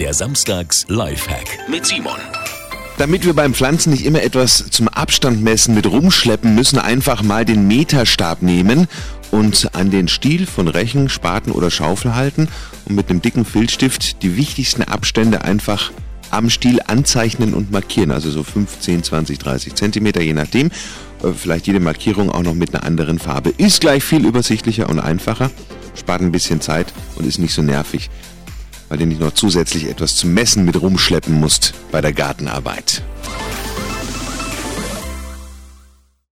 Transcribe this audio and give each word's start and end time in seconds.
Der 0.00 0.12
Samstags 0.12 0.86
Lifehack 0.88 1.70
mit 1.70 1.86
Simon. 1.86 2.18
Damit 2.98 3.24
wir 3.24 3.32
beim 3.32 3.54
Pflanzen 3.54 3.92
nicht 3.92 4.04
immer 4.04 4.22
etwas 4.22 4.68
zum 4.70 4.88
Abstand 4.88 5.42
messen 5.42 5.74
mit 5.74 5.86
rumschleppen 5.86 6.52
müssen, 6.54 6.80
einfach 6.80 7.22
mal 7.22 7.44
den 7.44 7.68
Meterstab 7.68 8.42
nehmen 8.42 8.88
und 9.30 9.74
an 9.74 9.92
den 9.92 10.08
Stiel 10.08 10.46
von 10.46 10.66
Rechen, 10.66 11.08
Spaten 11.08 11.52
oder 11.52 11.70
Schaufel 11.70 12.16
halten 12.16 12.48
und 12.86 12.96
mit 12.96 13.08
einem 13.08 13.22
dicken 13.22 13.44
Filzstift 13.44 14.22
die 14.22 14.36
wichtigsten 14.36 14.82
Abstände 14.82 15.42
einfach 15.42 15.92
am 16.30 16.50
Stiel 16.50 16.80
anzeichnen 16.84 17.54
und 17.54 17.70
markieren. 17.70 18.10
Also 18.10 18.30
so 18.30 18.42
15, 18.42 19.04
20, 19.04 19.38
30 19.38 19.74
Zentimeter, 19.76 20.20
je 20.20 20.32
nachdem. 20.32 20.72
Äh, 21.22 21.32
vielleicht 21.36 21.68
jede 21.68 21.80
Markierung 21.80 22.30
auch 22.30 22.42
noch 22.42 22.54
mit 22.54 22.74
einer 22.74 22.84
anderen 22.84 23.20
Farbe. 23.20 23.50
Ist 23.56 23.80
gleich 23.80 24.02
viel 24.02 24.26
übersichtlicher 24.26 24.88
und 24.88 24.98
einfacher, 24.98 25.52
spart 25.94 26.20
ein 26.20 26.32
bisschen 26.32 26.60
Zeit 26.60 26.92
und 27.14 27.26
ist 27.26 27.38
nicht 27.38 27.54
so 27.54 27.62
nervig, 27.62 28.10
weil 28.94 28.98
du 28.98 29.06
nicht 29.06 29.20
noch 29.20 29.34
zusätzlich 29.34 29.88
etwas 29.88 30.14
zum 30.14 30.34
Messen 30.34 30.64
mit 30.64 30.80
rumschleppen 30.80 31.34
musst 31.34 31.74
bei 31.90 32.00
der 32.00 32.12
Gartenarbeit. 32.12 33.02